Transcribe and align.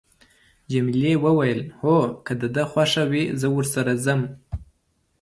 جميلې 0.71 1.13
وويل: 1.23 1.61
هو، 1.81 1.97
که 2.25 2.33
د 2.41 2.43
ده 2.55 2.63
خوښه 2.71 3.03
وي، 3.11 3.23
زه 3.39 3.47
ورسره 3.55 3.91
ځم. 4.05 4.21